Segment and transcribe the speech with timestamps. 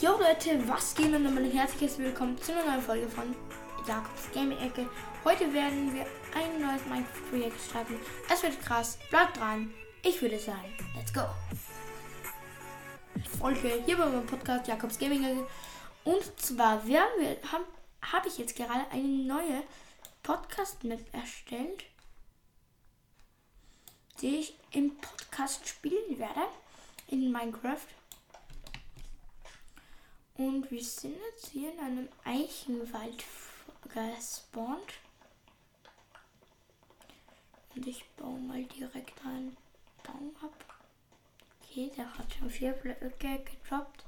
[0.00, 3.34] Jo Leute, was geht und ein herzliches Willkommen zu einer neuen Folge von
[3.84, 4.88] Jakobs Gaming Ecke.
[5.24, 7.96] Heute werden wir ein neues Minecraft-Projekt starten.
[8.32, 9.74] Es wird krass, bleibt dran.
[10.04, 11.22] Ich würde sagen, let's go.
[13.40, 15.44] Folge hier bei meinem Podcast Jakobs Gaming Ecke.
[16.04, 17.64] Und zwar werden wir, haben,
[18.00, 19.64] habe ich jetzt gerade eine neue
[20.22, 21.86] Podcast-Map erstellt,
[24.20, 26.42] die ich im Podcast spielen werde
[27.08, 27.97] in Minecraft.
[30.38, 33.24] Und wir sind jetzt hier in einem Eichenwald
[33.82, 34.94] gespawnt.
[37.74, 39.56] Und ich baue mal direkt einen
[40.04, 40.80] Baum ab.
[41.60, 43.10] Okay, der hat schon vier Blöcke
[43.40, 44.04] gedroppt.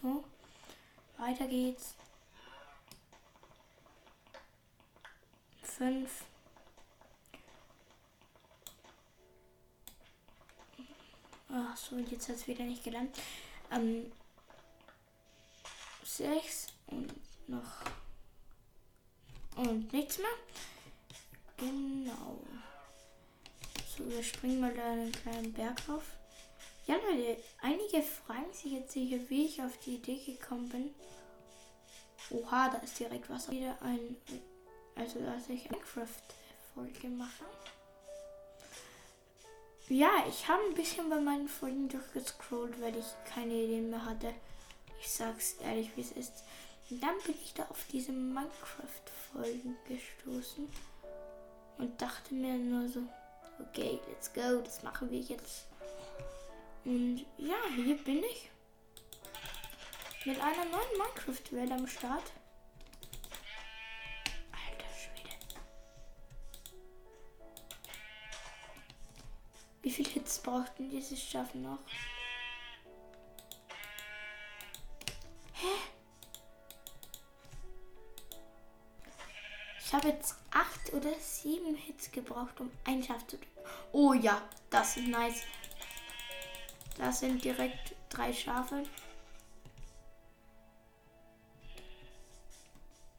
[0.00, 0.22] So,
[1.16, 1.96] weiter geht's.
[5.60, 6.27] Fünf.
[11.50, 13.16] Ach so, und jetzt hat es wieder nicht gelandet.
[13.70, 14.12] Ähm,
[16.04, 17.12] sechs und
[17.48, 17.82] noch.
[19.56, 20.26] Und nichts mehr.
[21.56, 22.38] Genau.
[23.96, 26.04] So, wir springen mal da einen kleinen Berg auf.
[26.86, 30.94] Ja, Leute, einige fragen sich jetzt sicher, wie ich auf die Idee gekommen bin.
[32.30, 33.52] Oha, da ist direkt Wasser.
[33.52, 34.16] Wieder ein.
[34.94, 37.44] Also, dass ich Minecraft-Folge mache.
[39.90, 44.34] Ja, ich habe ein bisschen bei meinen Folgen durchgescrollt, weil ich keine Ideen mehr hatte.
[45.00, 46.44] Ich sag's ehrlich, wie es ist.
[46.90, 50.68] Und dann bin ich da auf diese Minecraft-Folgen gestoßen
[51.78, 53.00] und dachte mir nur so,
[53.60, 55.64] okay, let's go, das machen wir jetzt.
[56.84, 58.50] Und ja, hier bin ich.
[60.26, 62.24] Mit einer neuen Minecraft-Welt am Start.
[69.88, 71.78] Wie viele Hits braucht denn dieses Schaffen noch?
[75.54, 75.66] Hä?
[79.82, 83.48] Ich habe jetzt acht oder sieben Hits gebraucht, um ein Schaf zu tun.
[83.92, 85.44] Oh ja, das ist nice.
[86.98, 88.82] Das sind direkt drei Schafe.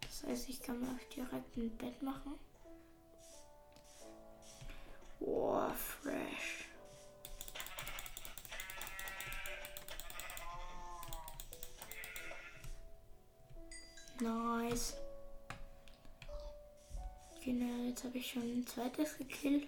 [0.02, 2.38] Das heißt, ich kann mir auch direkt ein Bett machen.
[5.20, 6.59] Oh, fresh.
[14.20, 14.96] Nice.
[17.44, 19.68] Genau, jetzt habe ich schon ein zweites gekillt.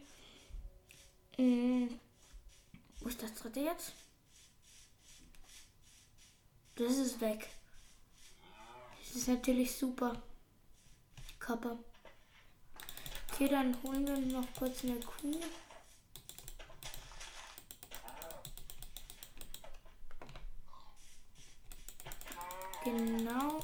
[1.37, 1.99] Mhm.
[2.99, 3.93] Wo ist das dritte jetzt?
[6.75, 7.47] Das ist weg.
[8.99, 10.21] Das ist natürlich super.
[11.39, 11.77] Kappa.
[13.31, 15.39] Okay, dann holen wir noch kurz eine Kuh.
[22.83, 23.59] Genau.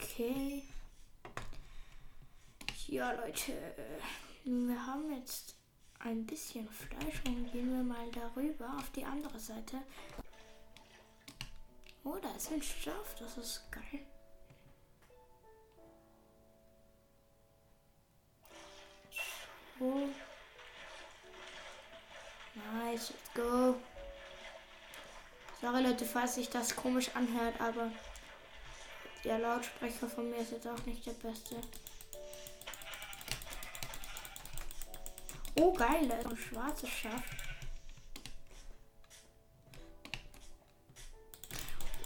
[0.00, 0.62] Okay.
[3.16, 3.52] Leute.
[4.44, 5.54] Wir haben jetzt
[5.98, 9.78] ein bisschen Fleisch und gehen wir mal darüber auf die andere Seite.
[12.04, 13.14] Oh, da ist ein Schaf.
[13.18, 14.00] Das ist geil.
[22.54, 23.76] Nice, let's go.
[25.60, 27.90] Sorry Leute, falls sich das komisch anhört, aber
[29.24, 31.56] der Lautsprecher von mir ist jetzt auch nicht der beste.
[35.64, 37.22] Oh geil, da ist ein schwarzes Schaf.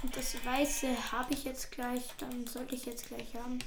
[0.02, 3.58] Und das weiße habe ich jetzt gleich, dann sollte ich jetzt gleich haben.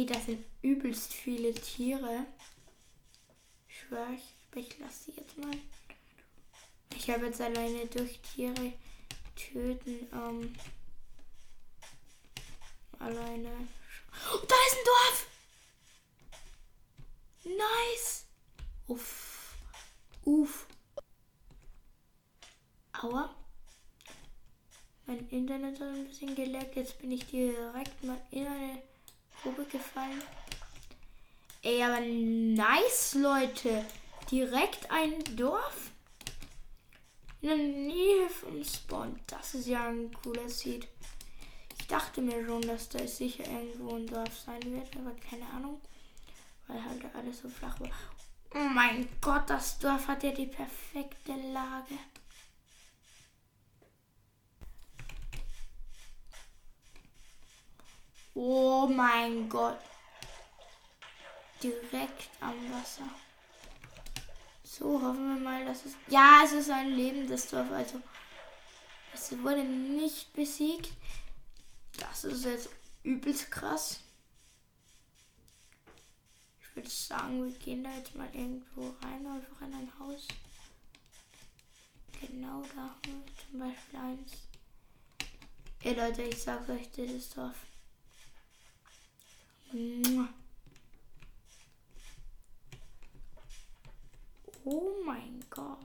[0.00, 2.24] Ey, das sind übelst viele Tiere.
[3.68, 5.54] Ich schwör, ich, ich lasse sie jetzt mal.
[6.96, 8.72] Ich habe jetzt alleine durch Tiere
[9.36, 10.56] töten ähm,
[12.98, 13.50] alleine.
[14.32, 15.26] Oh, da ist ein Dorf!
[17.44, 18.24] Nice!
[18.86, 19.54] Uff.
[20.24, 20.66] Uff.
[23.02, 23.34] Aua.
[25.04, 26.76] Mein Internet hat ein bisschen geleckt.
[26.76, 28.20] Jetzt bin ich direkt mal
[29.70, 30.22] gefallen.
[31.62, 33.84] Ey, aber nice, Leute.
[34.30, 35.90] Direkt ein Dorf.
[37.42, 39.18] In der Nähe vom Spawn.
[39.26, 40.88] Das ist ja ein cooler Seed.
[41.78, 45.80] Ich dachte mir schon, dass da sicher irgendwo ein Dorf sein wird, aber keine Ahnung.
[46.66, 47.90] Weil halt alles so flach war.
[48.54, 51.94] Oh mein Gott, das Dorf hat ja die perfekte Lage.
[58.34, 59.78] Oh mein Gott.
[61.62, 63.08] Direkt am Wasser.
[64.62, 65.94] So, hoffen wir mal, dass es.
[66.08, 67.70] Ja, es ist ein lebendes Dorf.
[67.70, 68.00] Also,
[69.12, 70.92] es wurde nicht besiegt.
[71.98, 72.70] Das ist jetzt
[73.02, 74.00] übelst krass.
[76.62, 80.28] Ich würde sagen, wir gehen da jetzt mal irgendwo rein, einfach in ein Haus.
[82.20, 84.32] Genau da haben wir zum Beispiel eins.
[85.82, 87.56] Ey Leute, ich sag euch, dieses Dorf.
[94.64, 95.78] Oh mein Gott.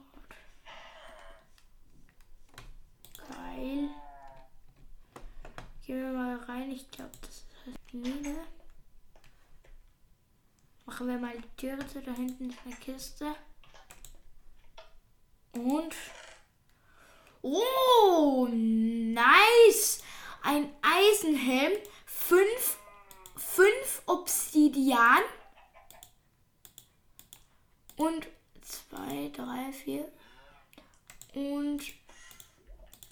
[3.30, 3.90] Geil.
[5.86, 6.72] Gehen wir mal rein.
[6.72, 7.46] Ich glaube, das ist
[7.92, 8.48] die Mine.
[10.88, 12.02] Machen wir mal die Türe zu.
[12.02, 13.36] Da hinten ist eine Kiste.
[15.54, 15.96] Und.
[17.44, 20.02] Oh, nice!
[20.42, 21.74] Ein Eisenhelm.
[22.06, 22.75] Fünf
[24.06, 25.24] Obsidian.
[27.96, 28.28] Und
[28.62, 30.12] zwei, drei, vier.
[31.34, 31.82] Und.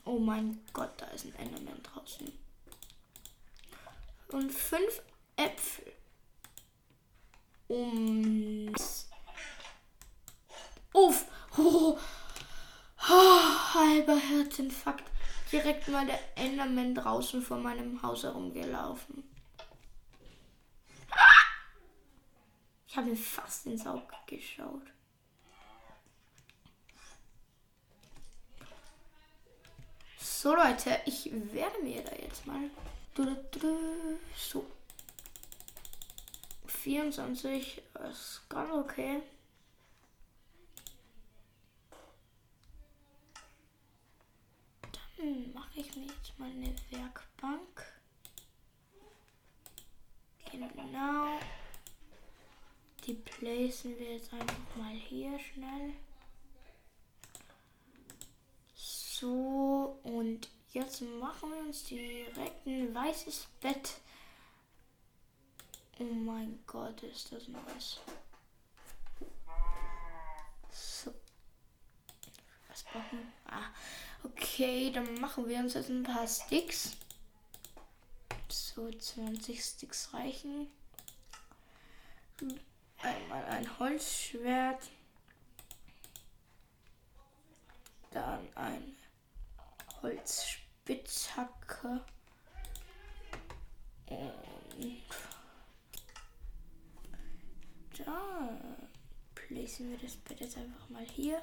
[0.05, 2.31] Oh mein Gott, da ist ein Enderman draußen.
[4.29, 5.01] Und fünf
[5.37, 5.93] Äpfel.
[7.67, 8.73] Um.
[10.93, 11.25] Uff.
[11.57, 11.97] Oh.
[13.09, 15.03] Oh, halber Herzinfarkt.
[15.51, 19.32] Direkt mal der Enderman draußen vor meinem Haus herumgelaufen.
[22.93, 24.83] Ich habe mir fast ins Auge geschaut.
[30.19, 32.69] So Leute, ich werde mir da jetzt mal
[34.37, 34.63] so
[36.67, 37.81] 24
[38.11, 39.23] ist ganz okay.
[45.17, 47.85] Dann mache ich mir jetzt mal eine Werkbank.
[50.51, 51.39] Genau.
[53.05, 55.93] Die placen wir jetzt einfach mal hier schnell.
[58.75, 63.95] So, und jetzt machen wir uns direkt ein weißes Bett.
[65.99, 67.99] Oh mein Gott, ist das nice.
[70.71, 71.13] So.
[72.69, 73.53] Was brauchen wir?
[73.53, 73.69] Ah,
[74.23, 76.97] okay, dann machen wir uns jetzt ein paar Sticks.
[78.49, 80.67] So, 20 Sticks reichen.
[83.03, 84.89] Einmal ein Holzschwert.
[88.11, 88.97] Dann ein
[90.01, 92.03] Holzspitzhacke.
[94.07, 95.03] Und
[98.05, 98.49] da
[99.35, 101.41] placen wir das Bett jetzt einfach mal hier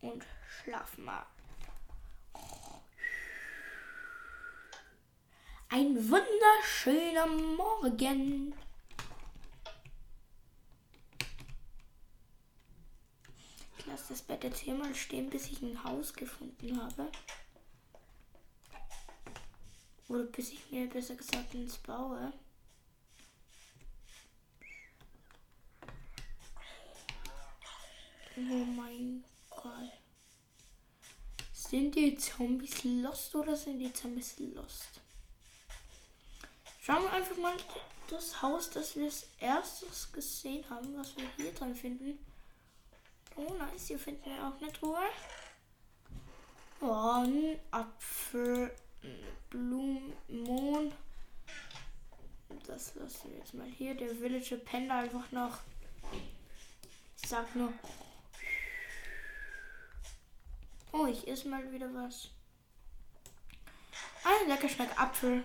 [0.00, 1.26] und schlafen mal.
[5.68, 8.54] Ein wunderschöner Morgen.
[13.92, 17.12] Lasse das Bett jetzt hier mal stehen, bis ich ein Haus gefunden habe.
[20.08, 22.32] Oder bis ich mir besser gesagt ins baue.
[28.36, 29.92] Oh mein Gott.
[31.52, 35.00] Sind die Zombies lost oder sind die Zombies lost?
[36.80, 37.56] Schauen wir einfach mal
[38.08, 42.31] das Haus, das wir als erstes gesehen haben, was wir hier drin finden.
[43.36, 45.00] Oh nice, hier finden wir auch eine Truhe.
[46.80, 48.74] Oh, ein Apfel.
[49.50, 50.92] Blumen.
[52.66, 53.94] Das lassen wir jetzt mal hier.
[53.94, 55.58] Der Villager pennt einfach noch.
[57.22, 57.72] Ich sag nur.
[60.92, 62.30] Oh, ich esse mal wieder was.
[64.24, 65.44] Ein lecker Schmeck Apfel.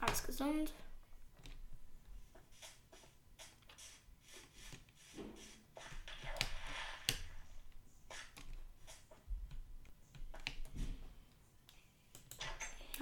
[0.00, 0.72] Alles gesund.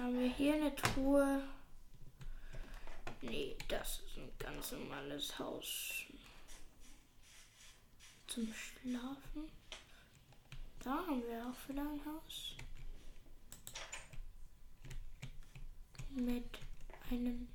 [0.03, 1.41] Haben wir hier eine Truhe?
[3.21, 6.03] Nee, das ist ein ganz normales Haus.
[8.27, 9.49] Zum Schlafen.
[10.83, 12.57] Da haben wir auch wieder ein Haus.
[16.09, 16.59] Mit
[17.09, 17.47] einem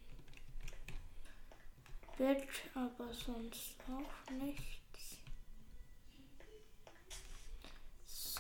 [2.16, 4.77] Bett, aber sonst auch nicht.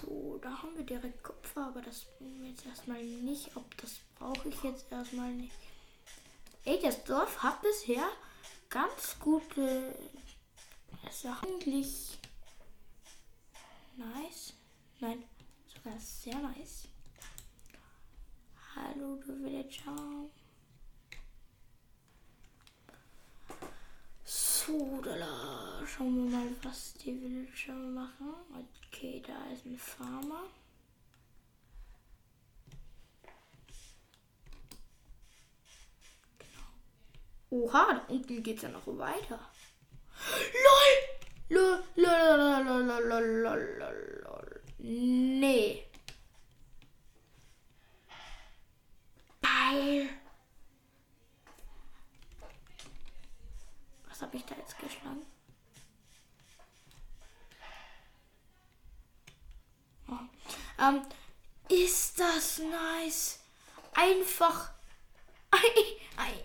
[0.00, 3.56] So, da haben wir direkt Kupfer, aber das bringen wir jetzt erstmal nicht.
[3.56, 5.54] Ob das brauche ich jetzt erstmal nicht.
[6.64, 8.08] Ey, das Dorf hat bisher
[8.68, 9.94] ganz gute
[11.10, 11.48] Sachen.
[11.48, 12.18] Eigentlich
[13.96, 14.52] nice.
[15.00, 15.24] Nein,
[15.66, 16.88] sogar sehr nice.
[18.74, 20.28] Hallo, du Villager.
[24.24, 25.16] So, da
[25.98, 28.34] schauen wir mal, was die Villager machen.
[28.86, 30.44] Okay, da ist ein Farmer.
[37.50, 39.40] Oha, da unten geht's ja noch weiter.
[41.48, 41.78] Lol,
[44.24, 44.62] lol.
[44.78, 45.84] Nee.
[49.40, 50.08] Geil.
[54.08, 55.24] Was habe ich da jetzt geschlagen?
[60.10, 60.14] Oh.
[60.78, 61.02] Ähm,
[61.68, 63.40] ist das nice?
[63.98, 64.70] Einfach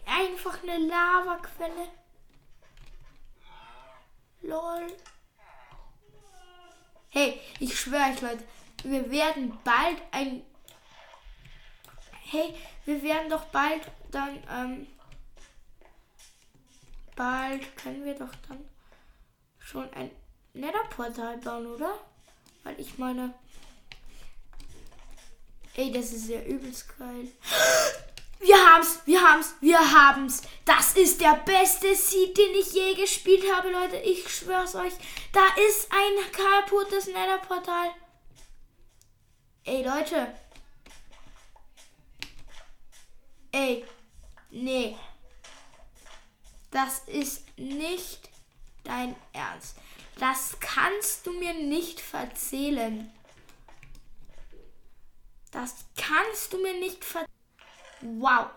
[0.06, 1.88] Einfach eine Lavaquelle.
[4.42, 4.88] Lol.
[7.10, 8.44] Hey, ich schwöre euch, Leute,
[8.84, 10.44] wir werden bald ein.
[12.24, 12.56] Hey,
[12.86, 14.44] wir werden doch bald dann.
[14.50, 14.88] Ähm,
[17.16, 18.68] bald können wir doch dann
[19.60, 20.12] schon ein
[20.54, 22.00] Netherportal bauen, oder?
[22.64, 23.34] Weil ich meine.
[25.76, 27.28] Ey, das ist ja übelst geil.
[28.40, 30.42] Wir haben's, wir haben's, wir haben's.
[30.66, 33.96] Das ist der beste Seed, den ich je gespielt habe, Leute.
[33.96, 34.92] Ich schwör's euch.
[35.32, 37.92] Da ist ein kaputtes Netherportal.
[39.64, 40.36] Ey, Leute.
[43.54, 43.86] Ey.
[44.52, 44.98] Nee.
[46.70, 48.30] Das ist nicht
[48.84, 49.78] dein Ernst.
[50.20, 53.10] Das kannst du mir nicht verzählen.
[55.54, 57.30] Das kannst du mir nicht verzählen.
[58.02, 58.48] Wow.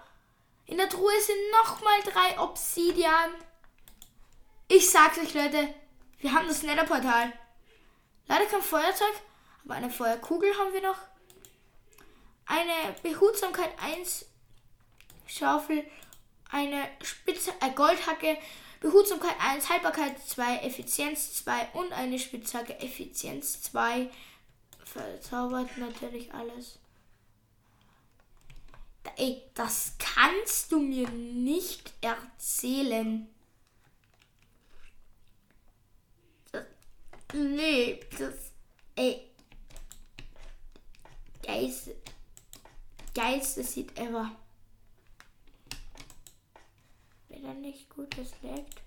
[0.64, 3.30] In der Truhe sind nochmal drei Obsidian.
[4.66, 5.72] Ich sag's euch, Leute.
[6.18, 7.32] Wir haben das Netherportal.
[8.26, 9.12] Leider kein Feuerzeug,
[9.64, 10.98] aber eine Feuerkugel haben wir noch.
[12.46, 14.26] Eine Behutsamkeit 1
[15.26, 15.84] Schaufel,
[16.50, 18.38] eine Spitze, äh, Goldhacke,
[18.80, 24.10] Behutsamkeit 1, Haltbarkeit 2, Effizienz 2 und eine Spitzhacke Effizienz 2.
[24.84, 26.78] Verzaubert natürlich alles.
[29.16, 33.28] Ey, das kannst du mir nicht erzählen.
[36.52, 36.64] Das,
[37.32, 38.52] nee, das.
[38.96, 39.30] Ey.
[41.42, 41.90] Geist.
[43.14, 44.30] Geilste sieht ever.
[47.28, 48.82] Wenn er nicht gutes leckt.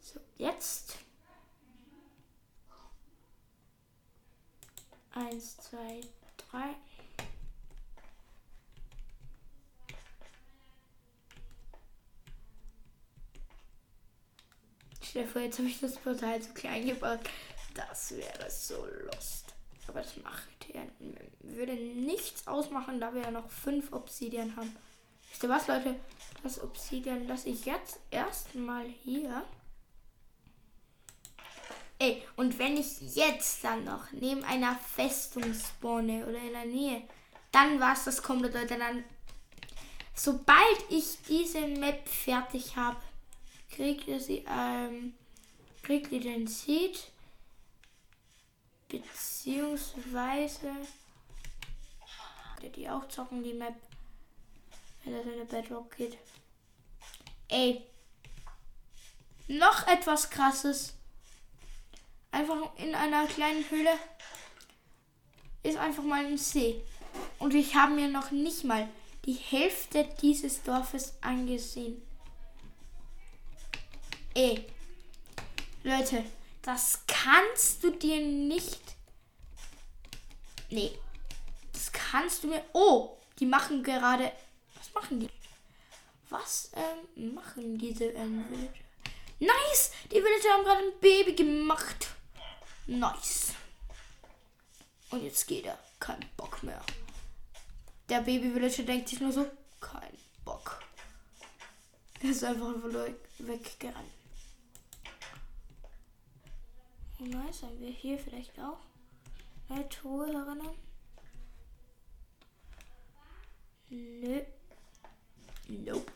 [0.00, 1.05] So, jetzt.
[5.16, 6.02] Eins, zwei,
[6.36, 6.74] drei.
[15.02, 17.20] Stell vor, jetzt habe ich das Portal zu klein gebaut.
[17.72, 19.54] Das wäre so lost.
[19.88, 20.82] Aber das macht ja,
[21.40, 24.76] würde nichts ausmachen, da wir ja noch fünf Obsidian haben.
[25.30, 25.94] Wisst ihr was, Leute?
[26.42, 29.46] Das Obsidian lasse ich jetzt erstmal hier.
[31.98, 37.02] Ey, und wenn ich jetzt dann noch neben einer Festung spawne oder in der Nähe,
[37.52, 38.78] dann war es das komplett, Leute.
[38.78, 39.02] Dann,
[40.14, 43.00] sobald ich diese Map fertig habe,
[43.70, 45.14] kriegt ihr sie, ähm,
[45.82, 47.10] kriegt ihr den Seed,
[48.88, 50.70] beziehungsweise,
[52.74, 53.74] die auch zocken, die Map,
[55.04, 56.18] wenn das in der Bedrock geht.
[57.48, 57.86] Ey,
[59.48, 60.94] noch etwas krasses
[62.36, 63.98] einfach in einer kleinen Höhle
[65.62, 66.82] ist einfach mal ein See.
[67.38, 68.88] Und ich habe mir noch nicht mal
[69.24, 72.02] die Hälfte dieses Dorfes angesehen.
[74.34, 74.66] Ey,
[75.82, 76.24] Leute,
[76.62, 78.82] das kannst du dir nicht.
[80.68, 80.92] Nee,
[81.72, 82.62] das kannst du mir.
[82.74, 84.30] Oh, die machen gerade.
[84.76, 85.30] Was machen die?
[86.28, 88.72] Was ähm, machen diese ähm, Villager?
[89.38, 89.92] Nice!
[90.10, 92.15] Die Villager haben gerade ein Baby gemacht.
[92.86, 93.52] Nice.
[95.10, 95.78] Und jetzt geht er.
[95.98, 96.82] Kein Bock mehr.
[98.08, 99.50] Der Baby Villager denkt sich nur so,
[99.80, 100.80] kein Bock.
[102.22, 102.72] Er ist einfach
[103.38, 104.12] weggerannt.
[107.18, 108.78] Nice, haben wir hier vielleicht auch
[109.68, 110.76] eine Truhe erinnern?
[113.88, 114.42] Nö.
[115.68, 116.12] Nope.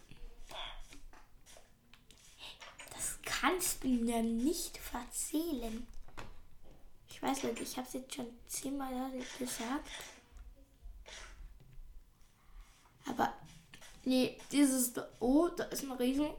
[2.92, 5.86] Das kannst du mir nicht verzählen.
[7.20, 9.88] Ich weiß nicht, ich habe es jetzt schon zehnmal gesagt.
[13.06, 13.34] Aber
[14.04, 16.34] nee, dieses Oh, da ist ein Riesenhaus.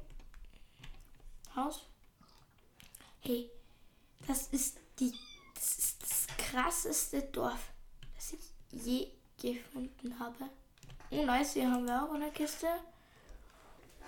[3.21, 3.51] Hey,
[4.27, 5.13] das ist die
[5.53, 7.69] das ist das krasseste Dorf,
[8.15, 8.39] das ich
[8.83, 9.07] je
[9.39, 10.49] gefunden habe.
[11.11, 12.67] Oh nice, hier haben wir auch eine Kiste.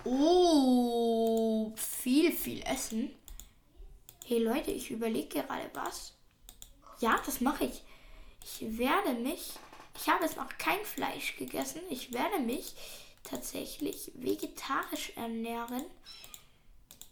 [0.02, 3.10] Oh, viel, viel Essen.
[4.24, 6.14] Hey Leute, ich überlege gerade was.
[7.04, 7.82] Ja, das mache ich.
[8.42, 9.52] Ich werde mich,
[9.94, 12.74] ich habe jetzt noch kein Fleisch gegessen, ich werde mich
[13.22, 15.84] tatsächlich vegetarisch ernähren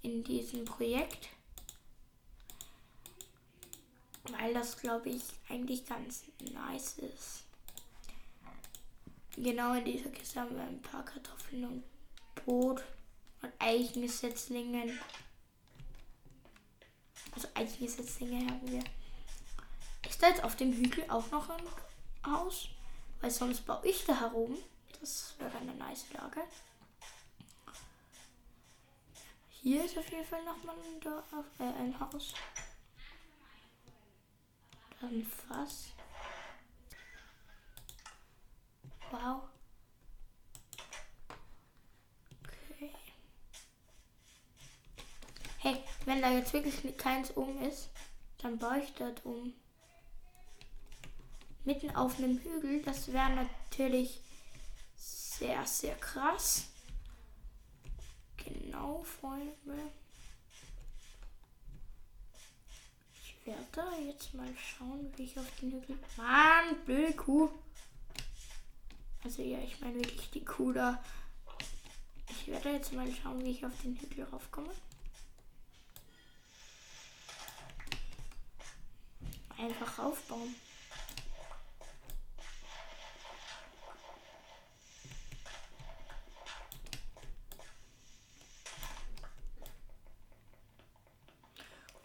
[0.00, 1.28] in diesem Projekt.
[4.30, 7.44] Weil das, glaube ich, eigentlich ganz nice ist.
[9.36, 11.84] Genau in dieser Kiste haben wir ein paar Kartoffeln und
[12.34, 12.82] Brot
[13.42, 14.98] und Eichensetzlingen.
[17.32, 18.82] Also Eichensetzlinge haben wir.
[20.22, 21.64] Da jetzt auf dem Hügel auch noch ein
[22.24, 22.68] Haus?
[23.20, 24.56] Weil sonst baue ich da herum.
[25.00, 26.42] Das wäre eine nice Lage.
[29.48, 31.24] Hier ist auf jeden Fall nochmal ein, Dorf,
[31.58, 32.34] äh, ein Haus.
[35.00, 35.88] Dann Fass.
[39.10, 39.42] Wow.
[42.44, 42.94] Okay.
[45.58, 47.90] Hey, wenn da jetzt wirklich keins um ist,
[48.38, 49.52] dann baue ich dort um.
[51.64, 54.20] Mitten auf einem Hügel, das wäre natürlich
[54.96, 56.64] sehr, sehr krass.
[58.36, 59.52] Genau, Freunde.
[63.22, 65.98] Ich werde da jetzt mal schauen, wie ich auf den Hügel.
[66.16, 67.48] Mann, blöde Kuh.
[69.24, 71.02] Also ja, ich meine wirklich die Kuh da.
[72.28, 74.70] Ich werde jetzt mal schauen, wie ich auf den Hügel raufkomme.
[79.58, 80.54] Einfach aufbauen.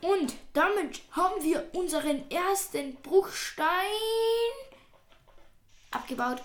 [0.01, 3.65] Und damit haben wir unseren ersten Bruchstein
[5.89, 6.43] abgebaut.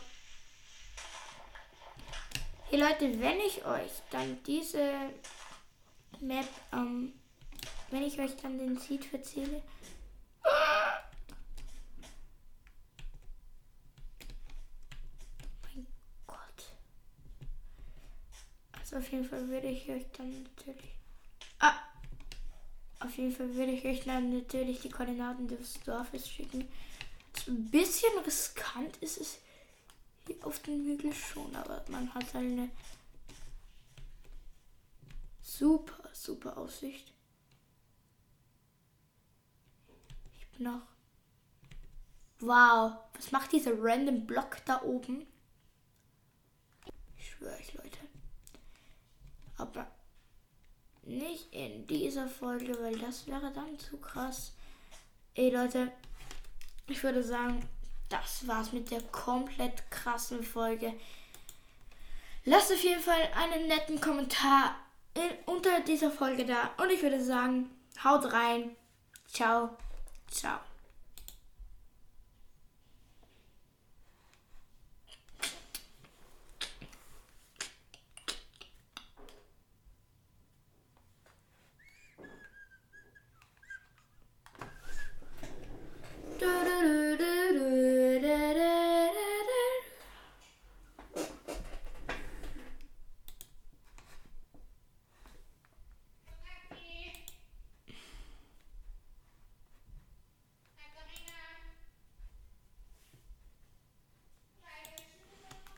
[2.70, 5.10] Hey Leute, wenn ich euch dann diese
[6.20, 7.12] Map, ähm,
[7.90, 9.60] wenn ich euch dann den Seed erzähle.
[15.64, 15.86] Mein
[16.28, 16.38] Gott.
[18.78, 21.01] Also auf jeden Fall würde ich euch dann natürlich.
[23.04, 26.68] Auf jeden Fall würde ich euch dann natürlich die Koordinaten des Dorfes schicken.
[27.48, 29.38] Ein bisschen riskant ist es
[30.26, 32.70] hier auf den Hügel schon, aber man hat eine
[35.42, 37.12] super, super Aussicht.
[40.38, 40.82] Ich bin noch.
[42.38, 45.26] Wow, was macht dieser random Block da oben?
[47.16, 47.98] Ich schwöre euch, Leute.
[49.56, 49.90] Aber
[51.02, 54.52] nicht in dieser Folge, weil das wäre dann zu krass.
[55.34, 55.90] Ey Leute,
[56.86, 57.66] ich würde sagen,
[58.08, 60.92] das war's mit der komplett krassen Folge.
[62.44, 64.74] Lasst auf jeden Fall einen netten Kommentar
[65.14, 66.70] in, unter dieser Folge da.
[66.82, 67.70] Und ich würde sagen,
[68.02, 68.76] haut rein.
[69.26, 69.70] Ciao.
[70.30, 70.58] Ciao.